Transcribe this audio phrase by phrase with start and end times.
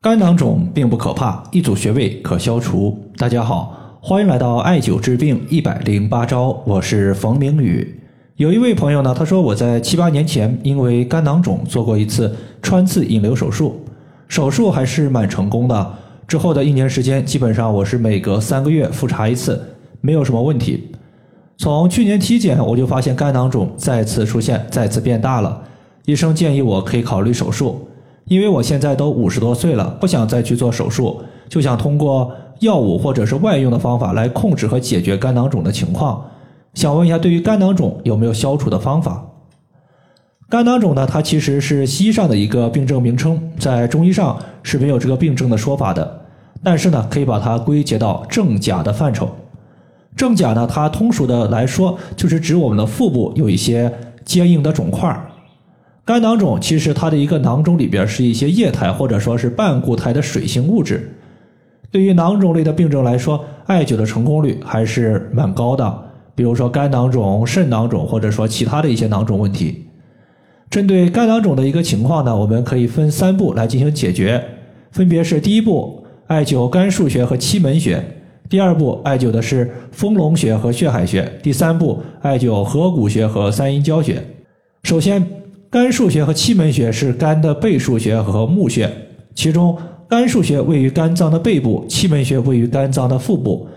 [0.00, 2.96] 肝囊肿并不可怕，一组穴位可消除。
[3.16, 8.00] 大家好，欢迎来到艾灸治病一百零八招，我是冯明宇。
[8.36, 12.32] 有一位朋友呢，他说我在七八年前因为肝囊肿做过一次
[12.62, 13.84] 穿刺引流手术，
[14.28, 15.94] 手术还是蛮成功的。
[16.28, 19.60] 之后的一年时间，基本上我是每隔三个月复查一次，
[20.00, 20.92] 没有什么问题。
[21.56, 25.60] 从去年体检我就发现肝囊肿再次出现，再次变大了，
[26.04, 27.87] 医生建议我可以考虑手术。
[28.28, 32.30] 因为我现在都五十多岁了，不想再去做手术，就想通过
[32.60, 36.24] 药物或者是外用的方法来控制和解决肝囊肿的情况。
[36.74, 39.24] 想问一下，对于肝囊肿有没有消除的方法？
[40.50, 46.20] 肝囊肿呢，它其实是西医上的一个病症名称，在中医上是没有这个病症的说法的。
[46.62, 49.28] 但是呢，可以把它归结到正甲的范畴。
[50.16, 53.92] 正甲呢，它通俗的来说，就是指我们的腹部有一些
[54.24, 55.16] 坚硬的肿块。
[56.08, 61.14] 肝囊肿其实它的一个囊肿里边是一些液态或者说是半固态的水性物质。
[61.90, 66.04] 对于囊肿类的病症来说，艾灸的成功率还是蛮高的。
[66.34, 69.84] 比如说肝囊肿、肾囊肿，或者说其他的一些囊肿问题。
[70.70, 74.42] 针对肝囊肿的一个情况呢，我们可以分三步来进行解决，
[74.90, 78.02] 分别是第一步艾灸肝腧穴和期门穴，
[78.48, 84.24] 第二步艾灸的是丰隆穴和血海穴，第三步艾灸合谷穴和三阴交穴。
[84.84, 85.22] 首先。
[85.70, 88.90] 肝腧穴和期门穴是肝的背腧穴和募穴，
[89.34, 89.76] 其中
[90.08, 93.68] 肝腧穴位于肝脏的背部，期门穴位于肝脏的腹部，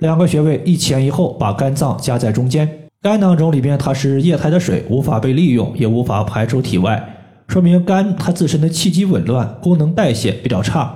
[0.00, 2.68] 两个穴位一前一后，把肝脏夹在中间。
[3.00, 7.02] 肝囊肿里边它是液态的水，无法被利用，也无法排出体外，
[7.46, 10.94] 说明肝它自身的气机紊乱，功能代谢比较差。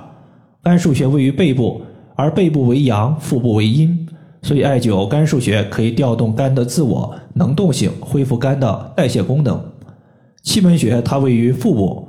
[0.61, 1.81] 肝腧穴位于背部，
[2.15, 4.07] 而背部为阳，腹部为阴，
[4.43, 9.59] 所以艾灸肝腧穴可以调动肝的自我能动性，恢复肝的代谢功能。
[10.43, 12.07] 气门穴它位于腹部，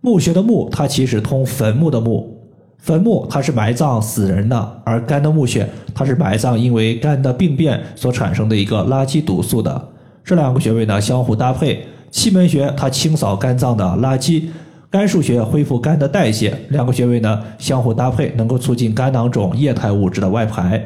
[0.00, 2.38] 募穴的募它其实通坟墓的墓，
[2.78, 9.88] 坟墓它是埋葬死人的，而肝的募穴它是埋葬因为肝的病变所产生的一个垃圾毒素的。
[10.24, 14.44] 这两个穴位呢相互搭配，气门穴它清扫肝脏的垃圾，
[14.88, 20.82] 肝腧穴恢复肝的代谢，两个穴位呢相互搭配，能够促进肝囊肿液态物质的外排。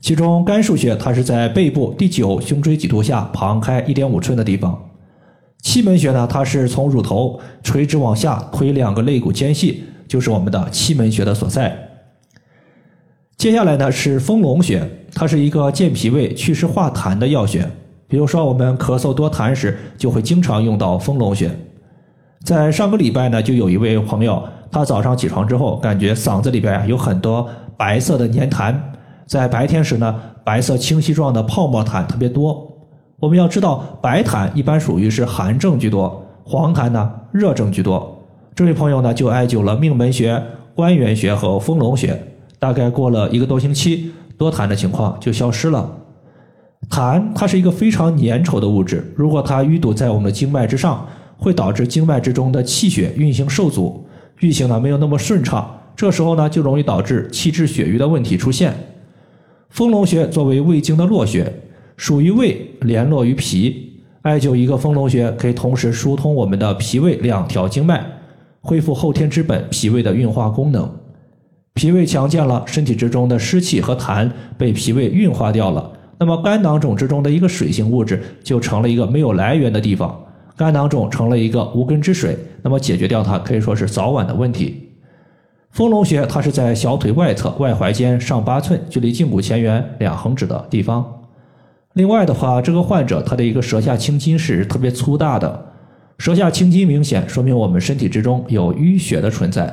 [0.00, 4.76] 其中肝腧穴它是在背部第九胸椎棘突下旁开一点五寸的地方。
[5.68, 11.76] 气门穴呢，它是从乳头垂直往下推两个肋骨间隙，就是我们的气门穴的所在。
[13.36, 14.82] 接下来呢是丰隆穴，
[15.14, 17.70] 它是一个健脾胃、祛湿化痰的药穴。
[18.08, 21.50] 比如说我们咳嗽多痰时，就会经常用到丰隆穴。
[22.42, 27.46] 在上个礼拜呢，就有一位朋友，他早上起床之后，感觉嗓子里边呀有很多
[27.76, 28.74] 白色的粘痰，
[29.26, 32.77] 在白天时呢，白色清晰状的泡沫痰特别多。
[33.20, 38.16] 我们要知道，白痰一般属于是寒症居多，黄痰呢热症居多。
[38.54, 40.40] 这位朋友呢就艾灸了命门穴、
[40.72, 42.16] 关元穴和丰隆穴，
[42.60, 45.90] 大概过了一个多星期，多痰的情况就消失了。
[46.88, 51.04] 痰它是一个非常粘稠的物质，如果它淤堵在我们的经脉之上，
[51.36, 54.06] 会导致经脉之中的气血运行受阻，
[54.38, 58.72] 运行呢没有那么顺畅，这时候呢就容易导致气滞血瘀的问题出现。
[59.70, 61.52] 丰隆穴作为胃经的络穴。
[61.98, 68.06] 属于胃，联络于脾，艾灸一个丰隆穴，可以同时疏通我们的脾胃两条经脉，
[68.60, 70.88] 恢复后天之本脾胃的运化功能。
[71.74, 80.16] 脾胃强健了，身体之中的湿气和痰被脾胃运化掉了，那么肝囊肿之中的一个水性物质就成了一个没有来源的地方，
[80.56, 84.84] 肝囊肿成了一个无根之水，那么解决掉它可以说是早晚的问题。
[85.72, 91.04] 丰隆穴它是在小腿外侧外踝尖上八寸，距离胫骨前缘两横指的地方。
[91.98, 95.66] 另外的话，这个患者他的一个舌下青筋是特别粗大的，
[96.18, 99.68] 舌下青筋明显，说明我们身体之中有淤血的存在，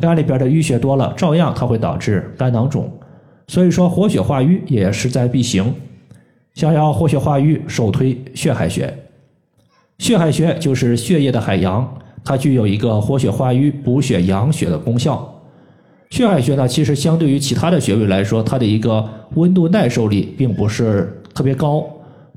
[0.00, 2.92] 肝里边的淤血多了，照样它会导致肝囊肿，
[3.46, 5.72] 所以说活血化瘀也势在必行。
[6.54, 8.92] 想要活血化瘀，首推血海穴。
[9.98, 11.88] 血海穴就是血液的海洋，
[12.24, 15.32] 它具有一个活血化瘀、补血养血的功效。
[16.10, 21.20] 血海穴呢，其实相对于其他的穴位来说，它的一个温度耐受力并不是。
[21.34, 21.84] 特别高，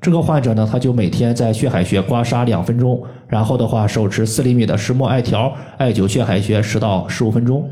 [0.02, 7.68] 这个患者呢，他就每天在血海穴刮痧两分钟，然后的话手持四厘米的石墨艾条艾灸血海穴十到十五分钟。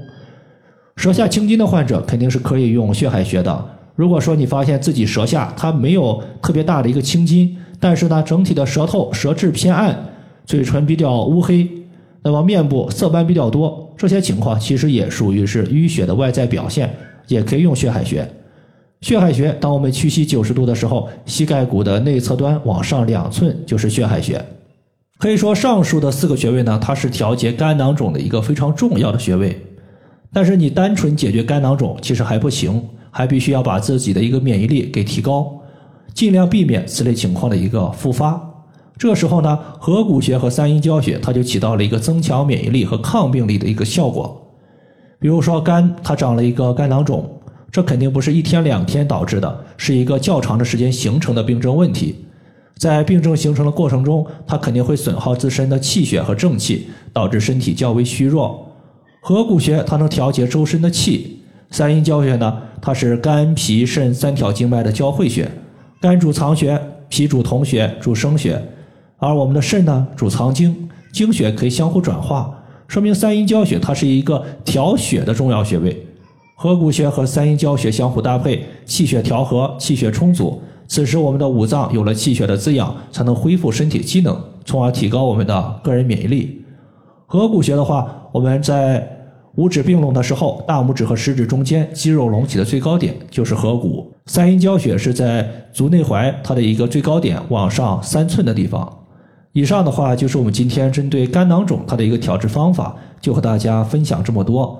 [0.96, 3.66] 舌下青筋的患者肯定是可以用血海穴的。
[3.96, 9.98] 如果说你发现自己舌下它没有特别大的一个青筋，但是呢整体的舌头舌质偏暗，
[10.46, 11.68] 嘴唇比较乌黑，
[12.24, 16.92] 那么面部色斑比较多，这些情况其实也属于是淤血的外在表现，
[17.28, 18.28] 也可以用血海穴。
[19.04, 24.42] 血海穴，当我们屈膝九十度的时候，膝盖骨的内侧端往上两寸就是血海穴。
[25.18, 29.60] 可以说，上述的四个穴位呢，它是调节肝囊肿的一个非常重要的穴位。
[30.32, 35.54] 但是你单纯解决肝囊肿其实还不行，还必须要把自己的一个免疫力给提高，
[36.14, 38.42] 尽量避免此类情况的一个复发。
[38.98, 44.42] 这时候呢，合谷穴和三阴交穴它就起到了一个增强免疫力和抗病力的一个效果。
[45.20, 47.30] 比如说肝它长了一个肝囊肿，
[47.74, 52.24] 这肯定不是一天两天导致的，是一个较长的时间形成的病症问题。
[52.78, 58.72] 在病症形成的过程中，它肯定会损耗自身的气血和正气，导致身体较为虚弱。
[59.22, 61.40] 合谷穴它能调节周身的气，
[61.72, 65.50] 三阴交穴呢，它是肝脾肾三条经脉的交汇穴。
[66.00, 66.80] 肝主藏血，
[67.10, 68.62] 脾主统血，主生血，
[69.18, 72.54] 而我们的肾呢主藏精，精血可以相互转化，
[72.88, 76.03] 说明三阴交穴它是一个调血的重要穴位。
[76.56, 86.64] 合谷穴和三阴交穴相互搭配，气血调和，气血充足，此时我们的五脏有了气血的滋养，才能恢复身体机能，从而提高我们的个人免疫力。
[87.26, 89.06] 合谷穴的话，我们在
[89.56, 94.12] 五指并拢的时候，大拇指和食指中间肌肉隆起的最高点就是合谷。
[94.28, 98.88] 三阴交穴是在足内踝它的一个最高点往上三寸的地方。
[99.52, 104.80] 以上的话就是我们今天针对肝囊肿它的一个调治方法，就和大家分享这么多。